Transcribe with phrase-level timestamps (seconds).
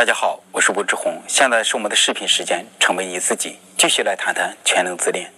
[0.00, 5.30] 大家好，我是吴志红，现在是我们的视频时间，成为你自己，继续来谈谈全能自恋。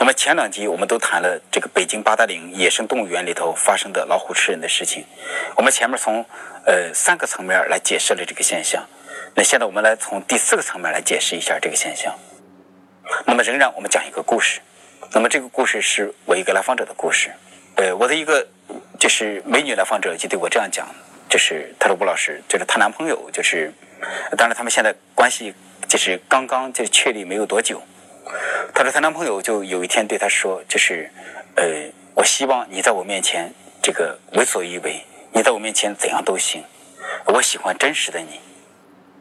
[0.00, 5.06] 那么前两集我们都谈了这个北京八达岭野生动物园里头发生的老虎吃人的事情，
[5.54, 6.26] 我们前面从
[6.66, 8.84] 呃三个层面来解释了这个现象，
[9.36, 12.12] 那现在我们来从第四个层面来解释一下这个现象。
[13.24, 14.58] 那么仍然我们讲一个故事，
[15.12, 17.30] 那么这个故事是我一个来访者的故事，
[17.76, 18.44] 呃，我的一个
[18.98, 20.84] 就是美女来访者就对我这样讲。
[21.34, 23.72] 就是她说吴老师，就是她男朋友，就是
[24.38, 25.52] 当然他们现在关系
[25.88, 27.82] 就是刚刚就确立没有多久。
[28.72, 31.10] 她说她男朋友就有一天对她说，就是
[31.56, 33.52] 呃，我希望你在我面前
[33.82, 36.62] 这个为所欲为，你在我面前怎样都行，
[37.26, 38.38] 我喜欢真实的你。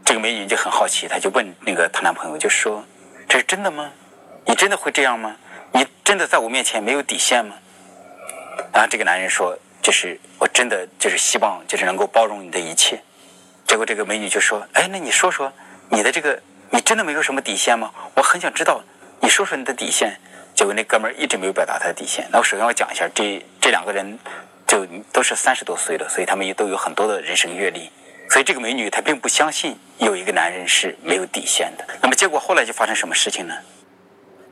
[0.05, 2.85] 这个美女就很好奇，她就问那个她男朋友，就说
[3.27, 3.91] 这是真的吗？
[4.45, 5.35] 你真的会这样吗？
[5.71, 7.55] 你真的在我面前没有底线吗？
[8.71, 9.57] 然后这个男人说。
[9.83, 13.03] 就是我真的就是希望就是能够包容你的一切，
[13.67, 15.51] 结果这个美女就说：“哎，那你说说
[15.89, 17.91] 你的这个，你真的没有什么底线吗？
[18.15, 18.81] 我很想知道，
[19.19, 20.17] 你说说你的底线。”
[20.55, 22.27] 结果那哥们儿一直没有表达他的底线。
[22.31, 24.17] 那我首先要讲一下，这这两个人
[24.65, 27.91] 就都是三十多岁了，所以他们也都有很多的人生阅历。
[28.29, 31.85] 所以这个美女她并不相信有一个男人是没有底线的。
[32.01, 33.53] 那么结果后来就发生什么事情呢？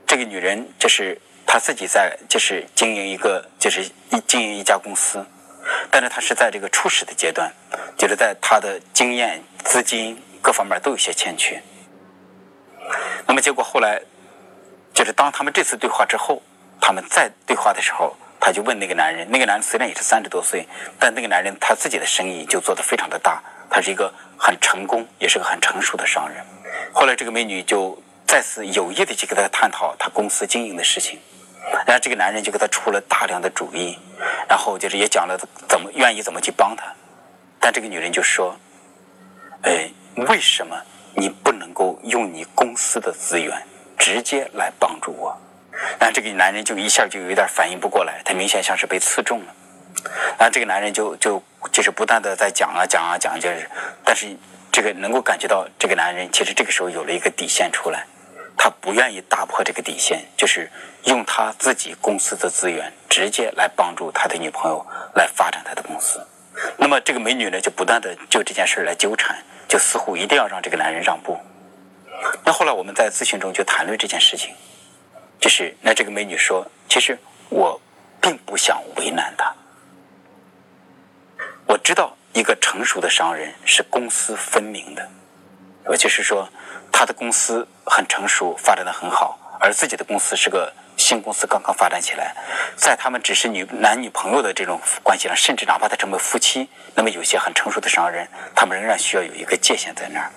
[0.06, 1.18] 这个女人就是。
[1.54, 5.22] 他自己在就是经营一个就是一经营一家公司，
[5.92, 7.52] 但是他是在这个初始的阶段，
[7.98, 11.62] 就是在他的经验、资金各方面都有些欠缺。
[13.28, 14.02] 那么结果后来，
[14.94, 16.42] 就是当他们这次对话之后，
[16.80, 20.66] 他们再对话的时候，他就问那个男人，那个男人虽然也是三十多岁，
[20.98, 26.42] 但那个男人他自己的生意就做得非常的大，他是一个很成功，也是个很成熟的商人。
[26.94, 28.02] 后来这个美女就。
[28.24, 31.20] 再次有意的去跟他探讨他公司经营的事情，
[31.86, 33.98] 然后这个男人就给他出了大量的主意，
[34.50, 35.38] 然后就是也讲了
[35.68, 36.86] 怎么愿意怎么去帮他，
[37.60, 38.58] 但这个女人就说
[39.64, 40.76] ：“哎，为什么
[41.16, 43.62] 你不能够用你公司的资源
[43.98, 45.38] 直接来帮助我？”
[46.00, 49.54] 然后这个男人就一下就有点反应不过来，他明显像是被刺中了。
[50.38, 51.42] 然后这个男人就就
[51.72, 53.70] 就是不断的在讲啊讲啊讲，就是，
[54.04, 54.36] 但是
[54.72, 58.06] 这个能够感觉到这个男人其实这个时候有了一个底线出来。
[58.58, 60.70] 他不愿意打破这个底线，就是
[61.06, 64.86] 用他自己公司的资源直接来帮助他的女朋友
[65.16, 66.26] 来发展他的公司。
[66.78, 71.40] 那么这个美女呢，就不断的就这件事来纠缠，就似乎一定要让这个男人让步。
[72.44, 74.54] 那后来我们在咨询中就谈论这件事情，
[75.40, 77.18] 就是那这个美女说，其实
[77.50, 77.80] 我
[78.22, 79.54] 并不想为难他。
[81.66, 85.10] 我知道一个成熟的商人是公私分明的，
[85.86, 86.48] 我就是说。
[86.94, 92.34] 他的公司很成熟，发展的很好，而自己的公司是个新公司，刚刚发展起来。
[92.78, 100.32] 在他们只是女男女朋友的这种关系上，甚至哪怕他成为夫妻，那么有些很成熟的商人，他们仍然需要有一个界限在那儿。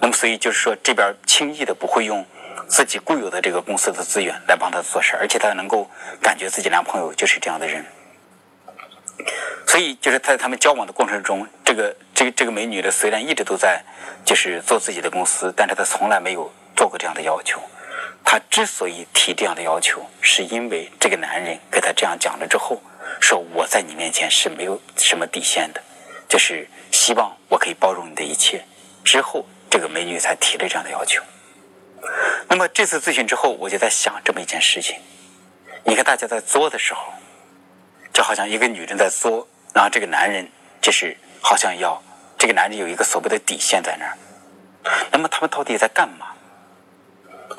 [0.00, 2.24] 那么，所以就是说，这边轻易的不会用
[2.68, 5.90] 自己固有的这个公司的资源来帮他做事，而且他能够
[6.22, 7.84] 感觉自己男朋友就是这样的人。
[9.66, 13.82] 所以，就是在他们交往的过程中，这个这个这个美女的虽然一直都在
[14.24, 17.60] 就是做自己的公司，但是她从来没有做过这样的要求。
[18.24, 22.82] 她之所以提这样的要求，是因为这个男人给她这样讲了之后，
[23.20, 25.82] 说我在你面前是没有什么底线的，
[26.28, 28.64] 就是希望我可以包容你的一切。
[29.04, 31.22] 之后，这个美女才提了这样的要求。
[32.48, 34.96] 那么这次咨询之后，我就在想这么一件事情：
[35.84, 37.12] 你看大家在作的时候。
[38.14, 40.48] 就好像一个女人在作，然后这个男人
[40.80, 42.00] 就是好像要
[42.38, 44.16] 这个男人有一个所谓的底线在那儿。
[45.10, 46.26] 那么他们到底在干嘛？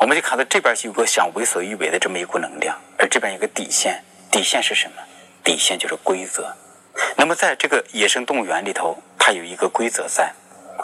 [0.06, 5.02] 我们就看到这边有个想为所欲为的这么一股能量，而这边有个底线，底线是什么？
[5.44, 6.56] 底线就是规则。
[7.18, 10.32] 那么在这个野生动物园里头，它有一个规则在。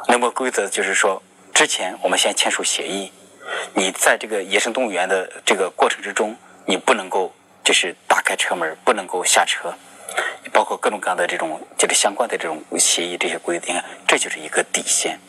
[0.08, 1.22] 那么规则就是说，
[1.54, 3.12] 之前我们先签署协议，
[3.76, 7.32] 你在这个野生动物园的这个过程之中，你不能够。
[7.64, 9.72] 就是打开车门不能够下车，
[10.52, 15.20] 包括各种各样的这种就是相关的这种协议这些规定，这就是一个底线，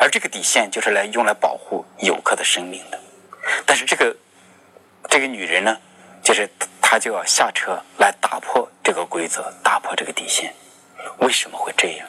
[0.00, 2.98] 而这个底线就是来用来保护游客的生命的。
[3.66, 4.16] 但是这个
[5.08, 5.76] 这个女人呢，
[6.22, 6.48] 就是
[6.80, 10.54] 她就要下车来打破这个规则，打破这个底线。
[11.18, 12.08] 为什么会这样？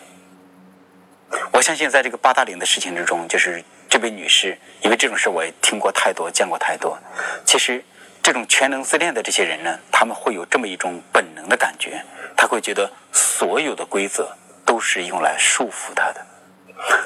[1.52, 6.98] 我相信在这个八达岭的事情之中，就是这位女士，因为这种事我也听过太多，见过太多，
[7.46, 7.84] 其实。
[8.26, 12.04] 这种全能自恋的这些人呢，他们会有这么一种本能的感觉，
[12.36, 16.26] 他会觉得所有的规则都是用来束缚他的，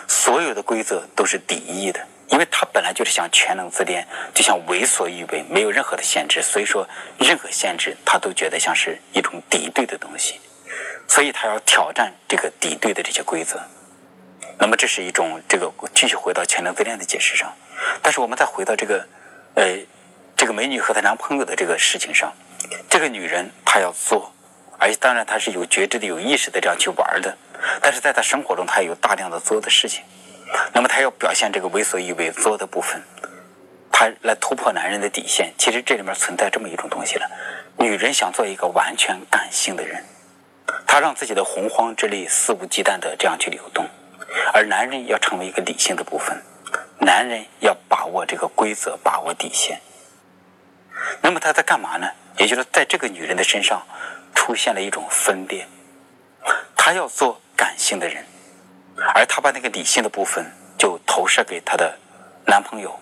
[0.07, 6.87] 所有的规则都是敌意的，因为他本来就是想全能自恋，就像为所欲为，没有任何的限制，所以说
[7.17, 10.39] 任何限制他都觉得像是一种敌对的东西，
[11.07, 13.59] 所以他要挑战这个敌对的这些规则。
[14.59, 17.53] 那么这是一种这个继续回到全能自恋的解释上，
[18.01, 19.07] 但是我们再回到这个，
[19.55, 19.77] 呃，
[20.35, 22.33] 这个美女和她男朋友的这个事情上，
[22.89, 24.33] 这个女人她要做，
[24.77, 27.37] 而且当然她是有觉知的、有意识的这样去玩的，
[27.81, 30.03] 但是在她生活中她也有大量的做的事情，
[30.73, 33.01] 那么他要表现这个为所欲为做的部分，
[33.91, 35.53] 他来突破男人的底线。
[35.57, 37.29] 其实这里面存在这么一种东西了，
[37.77, 40.03] 女人想做一个完全感性的人，
[40.87, 43.87] 她让自己的洪荒之力肆无忌惮的这样去流动。
[44.53, 46.41] 而男人要成为一个理性的部分，
[46.99, 49.79] 男人要把握这个规则，把握底线。
[51.21, 52.07] 那么他在干嘛呢？
[52.37, 53.85] 也就是在这个女人的身上
[54.33, 55.67] 出现了一种分裂，
[56.75, 58.23] 她要做感性的人，
[59.15, 60.45] 而她把那个理性的部分
[60.77, 61.97] 就投射给她的
[62.45, 62.99] 男朋友。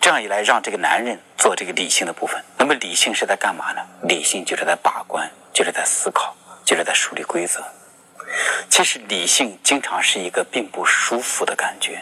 [0.00, 2.42] 这样一来，让这个男人做这个理性的部分。
[2.56, 3.80] 那么理性是在干嘛呢？
[4.02, 7.62] 理性就是在把关，就是在思考，就是在树立规则。
[8.70, 12.00] 其实理性经常是一个并不舒服的感觉，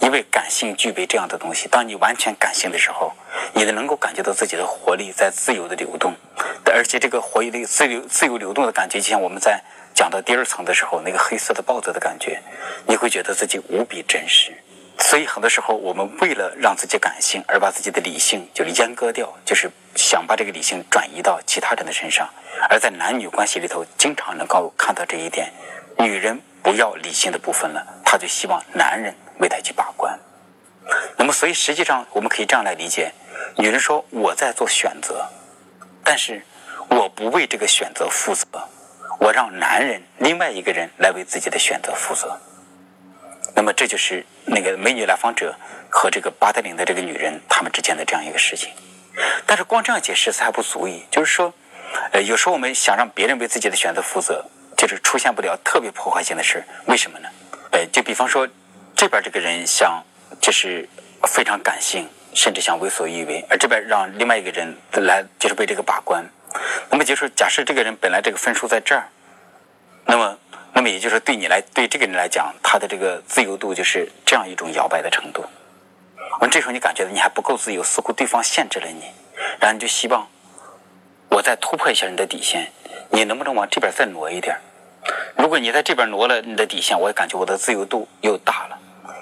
[0.00, 1.68] 因为感性具备这样的东西。
[1.68, 3.12] 当你完全感性的时候，
[3.52, 6.14] 你能够感觉到自己的活力在自由的流动，
[6.64, 9.62] 而且这个活力自由自由流动的感觉，就像我们在
[9.94, 12.42] 讲到第二层的时候那个黑色的豹子的感觉，
[12.86, 14.52] 你会觉得自己无比真实。
[14.98, 22.28] 所以很多时候，我们为了让自己感性，而把自己的理性就阉割掉，就是想把这个理性转移到其他人的身上。
[22.68, 25.52] 而在男女关系里头，经常能够看到这一点：
[25.98, 30.18] 女人不要理性的部分了，她就希望男人为她去把关。
[31.16, 33.12] 那么，所以实际上我们可以这样来理解：
[33.56, 35.28] 女人说我在做选择，
[36.04, 36.44] 但是
[36.88, 38.46] 我不为这个选择负责，
[39.18, 42.38] 我让男人另外一个人来为自己的选择负责。
[43.54, 45.54] 那么，这就是那个美女来访者
[45.88, 48.70] 和这个八达岭的这个女人他们之间的这样一个事情。
[49.46, 51.54] 但是，光这样解释还不足以，就是说，
[52.12, 54.44] 呃，有时候我们想让别人为自己的选择负责，
[54.76, 56.64] 就是出现不了特别破坏性的事。
[56.86, 57.28] 为什么呢？
[57.70, 58.48] 呃，就比方说，
[58.96, 60.02] 这边这个人想
[60.40, 60.88] 就是
[61.28, 66.24] 非常感性，甚至想为所欲为，而这边让另外一个人来就是为这个把关。
[66.94, 69.08] 那么，就是假设这个人本来这个分数在这儿，
[70.06, 70.38] 那么。
[70.76, 75.44] 那么也就是对你来，对这个人来讲，他的这个自由度就是这样一种摇摆的程度。
[76.40, 79.04] 我这时候你感觉到你还不够自由，似乎对方限制了你，
[79.60, 80.26] 然后你就希望
[81.28, 82.72] 我再突破一下你的底线，
[83.10, 84.58] 你能不能往这边再挪一点？
[85.36, 88.76] 如果你在这边挪了你的底线，我也感觉我的自由度又大了。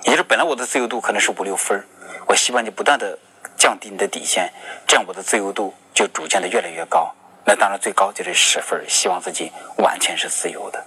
[0.04, 1.86] 也就是本来我的自由度可能是五六分，
[2.26, 3.18] 我希望你不断的
[3.58, 4.50] 降低你的底线，
[4.86, 7.14] 这样我的自由度就逐渐的越来越高。
[7.44, 10.84] 那当然最高就是十分，希望自己完全是自由的。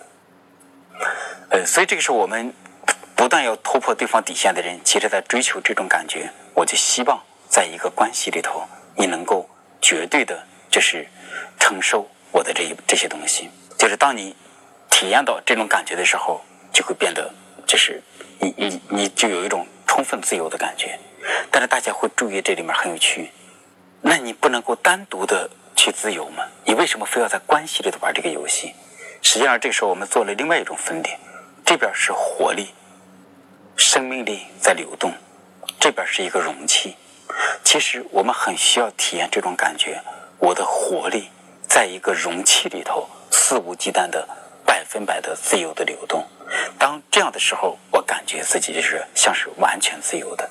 [1.50, 2.54] 呃，所以这个是我们
[3.16, 6.30] 不断要突破对方底线的人，其实在追求这种感觉。
[6.54, 8.64] 我就希望在一个关系里头，
[8.96, 9.50] 你能够
[9.82, 11.06] 绝对的，就是
[11.60, 13.50] 承受我的这一这些东西。
[13.78, 14.34] 就是当你
[14.90, 16.42] 体验到这种感觉的时候，
[16.72, 17.30] 就会变得，
[17.68, 18.02] 就是
[18.40, 20.98] 你你你就有一种充分自由的感觉。
[21.52, 23.32] 但是大家会注意这里面很有趣，
[24.02, 26.46] 那你不能够单独的去自由吗？
[26.66, 28.74] 你为什么非要在关系里头玩这个游戏？
[29.22, 31.20] 实际上，这时候我们做了另外一种分点，
[31.66, 32.74] 这边是活力、
[33.76, 35.14] 生命力在流动，
[35.80, 36.96] 这边是一个容器。
[37.64, 40.02] 其实我们很需要体验这种感觉，
[40.40, 41.30] 我的活力
[41.68, 44.28] 在一个容器里头肆无忌惮的、
[44.66, 46.24] 百分百的自由的流动。
[46.78, 50.50] 当这样的时候，我感觉自己就是像是完全自由的。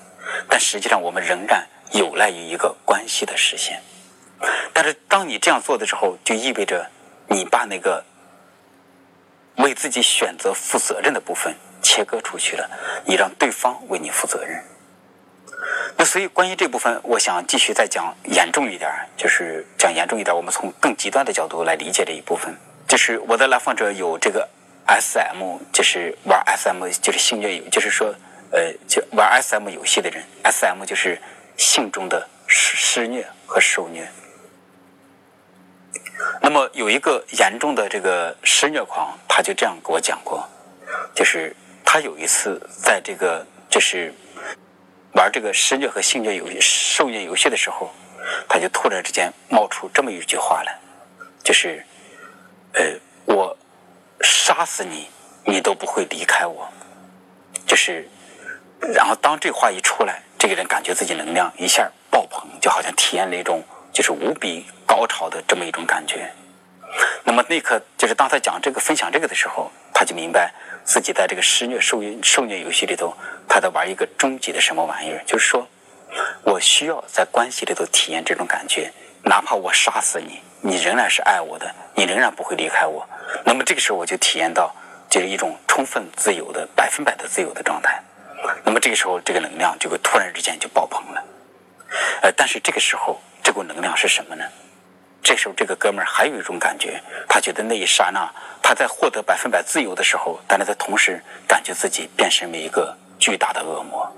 [0.48, 3.80] 但实际上，我们仍然有赖于一个关系的实现。
[4.72, 6.90] 但是，当你这样做的时候，就意味着
[7.28, 8.04] 你把那个。
[9.58, 12.68] 为自己选择负责任的部分切割出去了，
[13.06, 14.60] 你让对方为你负责任。
[15.96, 22.52] 那所以关于这部分，我想继续再讲严重一点，就是讲严重一点，我们从更极端的角度来理解这一部分。
[22.88, 24.48] 就是我的来访者有这个
[24.88, 28.12] SM，就是玩 SM，就是性虐，就是说，
[28.50, 31.16] 呃，就玩 SM 游戏的人，SM 就是
[31.56, 34.08] 性中的施虐和受虐。
[36.40, 40.48] 那么有一个严重的这个施虐狂，他就这样给我讲过，
[41.14, 44.14] 就是他有一次在这个就是
[45.14, 47.92] 玩这个施虐和性虐游戏、受虐游戏的时候，
[48.48, 50.78] 他就突然之间冒出这么一句话来，
[51.42, 51.84] 就是
[52.74, 52.82] 呃，
[53.24, 53.56] 我
[54.20, 55.08] 杀死你，
[55.44, 56.70] 你都不会离开我。
[57.66, 58.06] 就是，
[58.94, 63.60] 然后当这话一出来，这个人感觉自己能量一下爆棚，就好像体验了一种。
[63.92, 66.28] 就是无比高潮的这么一种感觉。
[67.22, 70.52] 那么那刻，就是当他讲这个、分享这个的时候，他就明白
[70.84, 73.14] 自己在这个施虐、受虐受虐游戏里头，
[73.48, 75.22] 他在玩一个终极的什么玩意儿。
[75.24, 75.68] 就是说，
[76.42, 78.92] 我需要在关系里头体验这种感觉，
[79.22, 83.08] 哪怕我杀死你，你仍然是爱我的，你仍然不会离开我。
[83.44, 84.74] 那么这个时候，我就体验到
[85.08, 85.56] 就是一种。
[85.74, 88.00] 充分自由的、百分百的自由的状态。
[88.64, 91.24] 那么这个时候，这个能量就会突然之间就爆棚了。
[92.22, 94.44] 呃，但是这个时候，这股能量是什么呢？
[95.22, 98.30] 这时候，这个哥们儿还有一种感觉，他觉得那一刹那，
[98.62, 104.10] 他在获得百分百自由的时候，但是他同时感觉自己变身为一个巨大的恶魔。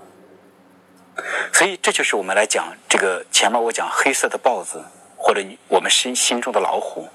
[1.52, 4.85] 所以，这就是我们来讲这个前面我讲黑色的豹子，
[5.16, 7.09] 或者我们心心中的老虎，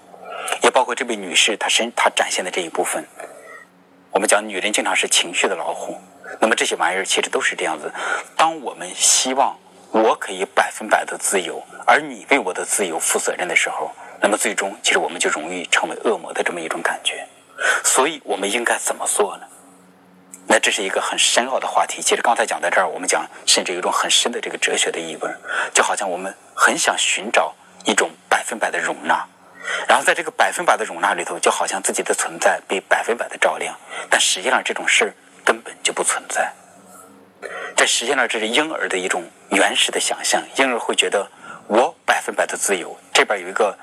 [0.63, 3.05] 也包括这位女士她身她展现的这一部分。
[4.09, 5.99] 我们讲女人经常是情绪的老虎，
[6.39, 7.93] 那么这些玩意儿其实都是这样子。
[8.35, 9.57] 当我们希望
[9.91, 17.27] 我可以百分百的自由，而你为我的自由负责任的时候，那么最终其实我们就容易成为恶魔的这么一种感觉。
[17.83, 19.45] 所以我们应该怎么做呢？
[20.47, 22.01] 那这是一个很深奥的话题。
[22.01, 25.29] 其实刚才讲到这儿，我们讲甚至有一种很深的这个哲学的意味，
[25.73, 27.53] 就好像我们很想寻找
[27.85, 29.25] 一种百分百的容纳，
[29.87, 33.77] 然后在这个百分百的容纳里头，就好像自己的存在被百分百的照亮，
[34.09, 36.51] 但实际上这种事儿根本就不存在。
[37.75, 41.27] 这实际上这是婴儿的一种原始的想象，婴儿会觉得
[41.67, 43.77] 我百分百的自由，这边有一个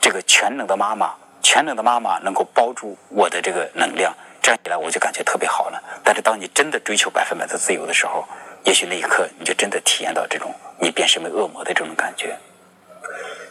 [0.00, 4.14] 这个全能的妈妈，全能的妈妈能够包住我的这个能量。
[4.42, 5.82] 这样一来，我就感觉特别好了。
[6.04, 8.26] 但是，当你真的追求百分百的自由的时候，
[8.64, 12.36] 也许那一刻你就真的体验到这种你变身为恶魔的这种感觉。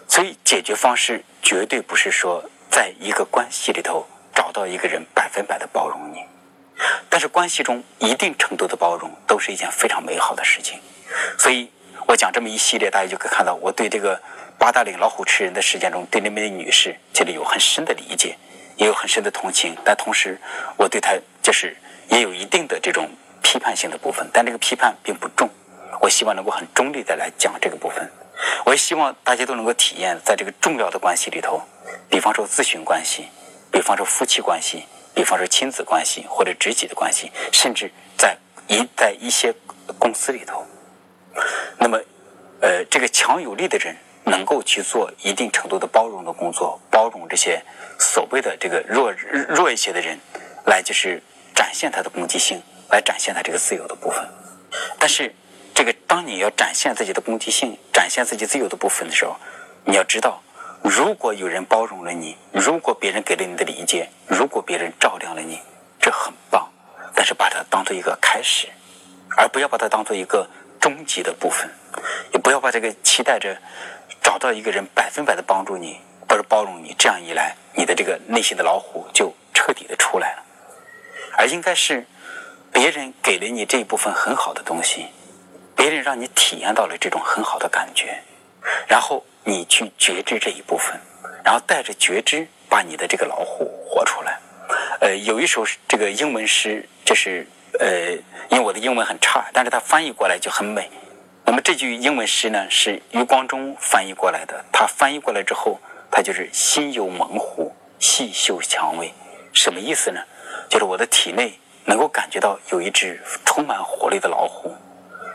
[0.07, 4.05] 所以，解决方式绝对不是说在一个关系里头
[4.35, 6.23] 找到一个人百分百的包容你，
[7.09, 10.79] 但是关系中一定程度的包容都是一件非常美好的事情。
[11.37, 11.69] 所以
[12.07, 14.19] 我讲这么一系列，大家就可以看到我对这个
[14.57, 18.37] 八达岭老虎吃人的事件中对那位女士，这里有很深的理解。
[18.75, 20.35] 也有很深的同情，但同时
[20.77, 21.13] 我对他
[21.43, 21.77] 就是
[22.09, 23.07] 也有一定的这种
[23.43, 25.47] 批判性的部分，但这个批判并不重。
[26.01, 28.11] 我希望能够很中立的来讲这个部分。
[28.65, 31.61] 我也希望大家都能够体验，在这个重要的关系里头，
[32.09, 33.27] 比方说咨询关系，
[33.71, 39.53] 比方说夫妻关系，比方说亲子关系或者直己的关系，甚至在一在一些
[39.99, 40.65] 公司里头，
[41.77, 41.99] 那么
[42.61, 43.95] 呃，这个强有力的人。
[44.25, 47.61] 能够去做一定程度的包容的工作，包容这些
[47.99, 49.11] 所谓的这个弱
[49.49, 50.17] 弱一些的人，
[50.65, 51.21] 来就是
[51.53, 54.25] 展现他的攻击性，来展现他这个自由的部分。
[54.97, 55.35] 但是，
[55.75, 59.35] 这个当你要展现自己的攻击性，展现自己自由的部分的时候，
[59.83, 60.41] 你要知道，
[60.83, 65.59] 如果有人包容了你，如果别人给了你的理解，如果别人照亮了你，
[65.99, 66.69] 这很棒。
[67.15, 68.67] 但是把它当做一个开始，
[69.37, 70.47] 而不要把它当做一个
[70.79, 71.69] 终极的部分，
[72.33, 73.57] 也不要把这个期待着。
[74.21, 75.99] 找到一个人百分百的帮助你，
[76.29, 80.43] 或者包容你，这样一来，你的这个内心的老虎就彻底的出来了。
[81.37, 82.07] 而应该是
[82.71, 85.07] 别人给了你这一部分很好的东西，
[85.75, 88.23] 别人让你体验到了这种很好的感觉，
[88.87, 90.99] 然后你去觉知这一部分，
[91.43, 94.39] 然后带着觉知把你的这个老虎活出来。
[95.01, 97.45] 呃，有一首这个英文诗，就是
[97.79, 98.11] 呃，
[98.49, 100.89] 因为我的英文很差，但是它翻译过来就很美。
[101.45, 104.63] 那么这句英文诗呢，是余光中翻译过来的。
[104.71, 105.77] 他翻译过来之后，
[106.09, 109.13] 他就是心有猛虎，细嗅蔷薇。
[109.51, 110.21] 什么意思呢？
[110.69, 114.73] 就是我的体内能够感觉到有一只充满活力的老虎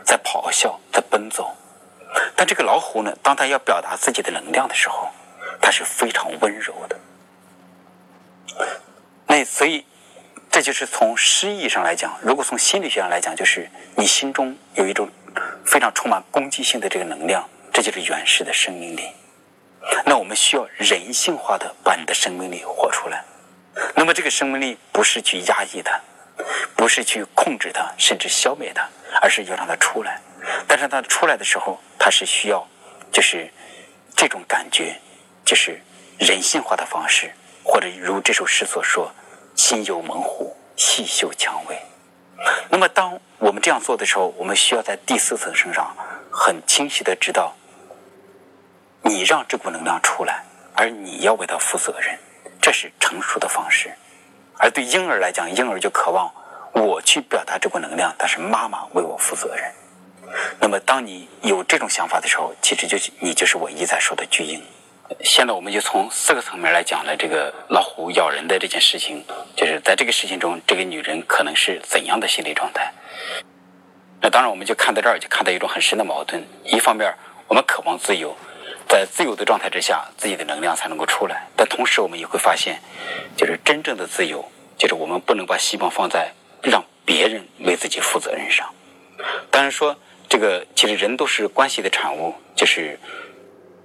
[0.03, 1.55] 在咆哮，在奔走。
[2.35, 5.09] 但这个老虎呢，当它要表达自己的能量的时候，
[5.61, 6.99] 它是非常温柔的。
[9.27, 9.85] 那所以，
[10.49, 15.09] 这就是从诗意上来讲，如果从心理学上来讲，就是你心中有一种。
[15.63, 19.03] 非常充满攻击性的这个能量，这就是原始的生命力。
[20.03, 23.23] 那我们需要人性化的把你的生命力活出来。
[23.95, 26.01] 那么这个生命力不是去压抑它，
[26.75, 28.89] 不是去控制它，甚至消灭它，
[29.21, 30.19] 而是要让它出来。
[30.67, 32.65] 但是它出来的时候，它是需要
[33.11, 33.51] 就是
[34.15, 34.99] 这种感觉，
[35.45, 35.79] 就是
[36.17, 37.31] 人性化的方式，
[37.63, 39.13] 或者如这首诗所说
[39.55, 41.77] ：“心有猛虎，细嗅蔷薇。”
[42.71, 45.93] 那么，当我们这样做的时候，我们需要在第四层身上
[46.31, 47.53] 很清晰的知道，
[49.01, 52.17] 你让这股能量出来，而你要为它负责任，
[52.61, 53.93] 这是成熟的方式。
[54.57, 56.33] 而对婴儿来讲，婴儿就渴望
[56.73, 59.69] 我去表达这股能量，但是妈妈为我负责任。
[60.59, 64.61] 那么，当你有这种想法的时候，其实就是你就是我一再说的巨婴。
[65.23, 72.93] 现在我们就从四个层面来讲了这个老虎咬人的这件事情，就是在这个事情中，这个女人可能是怎样的心理状态？
[74.21, 76.45] 那当然，我们就看到这儿，就看到一种很深的矛盾。
[76.63, 77.11] 一方面，
[77.47, 78.35] 我们渴望自由，
[78.87, 82.79] 在自由的状态之下，自己的能量才能够出来；但同时，我们也会发现，
[83.35, 84.45] 就是真正的自由，
[84.77, 86.31] 就是我们不能把希望放在
[86.61, 88.69] 让别人为自己负责任上。
[89.49, 89.97] 当然说，
[90.29, 92.97] 这个其实人都是关系的产物，就是。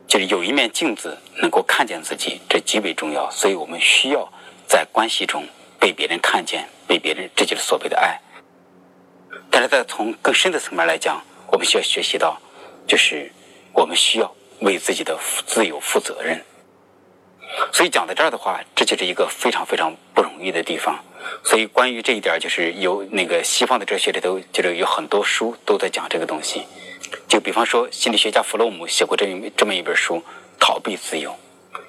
[0.07, 3.29] 就是有一面镜子能够看见自己，这极为重要。
[3.33, 4.31] 所以我们需要
[4.69, 5.43] 在关系中
[5.81, 8.21] 被别人看见，被别人这就是所谓的爱。
[9.51, 11.21] 但是在从更深的层面来讲，
[11.51, 12.39] 我们需要学习到，
[12.87, 13.33] 就是
[13.73, 16.41] 我们需要为自己的自由负责任。
[17.73, 21.03] 所以讲到这儿的话，这就是一个非常非常不容易的地方。
[21.43, 26.67] 所以关于这一点，就是有那个西方的哲学里头，就是有很多书都在讲这个东西。
[27.29, 30.17] 就比方说，心理学家弗洛姆写过这么这么一本书
[30.61, 31.31] 《逃避自由》，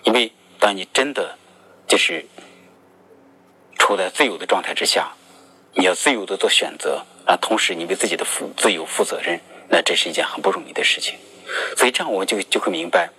[0.04, 1.38] 因为当你真的
[1.88, 2.26] 就是
[3.78, 5.12] 处在自由的状态之下，
[5.74, 7.06] 你要自由的做选择。
[7.26, 11.16] 啊，同时你为自己的负自由负责任，那这是一件很不容易的事情。
[11.76, 13.10] 所以这样我们就就会明白，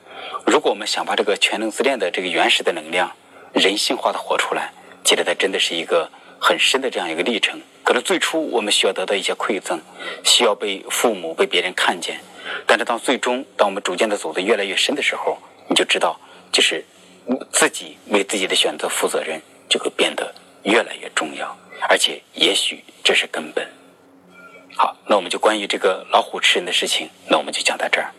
[0.46, 3.10] 如果我们想把这个全能自恋的这个原始的能量
[3.52, 4.72] 人性化的活出来，
[5.06, 6.10] 其实它真的是一个
[6.40, 7.60] 很深的这样一个历程。
[7.84, 9.80] 可能最初我们需要得到一些馈赠，
[10.24, 12.20] 需要被父母、被别人看见，
[12.66, 16.18] 但是到最终，当我们逐渐的走得越来越深的时候，你就知道，
[16.50, 16.84] 就是
[17.52, 20.34] 自己为自己的选择负责任，就会变得
[20.64, 21.56] 越来越重要，
[21.88, 23.64] 而且也许这是根本。
[24.74, 28.12] 好，那我们就关于这个老虎吃人的事情，那我们就讲到这儿。